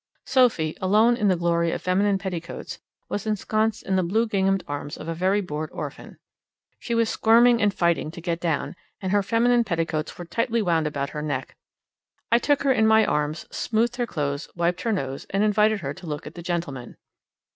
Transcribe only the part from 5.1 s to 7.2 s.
very bored orphan. She was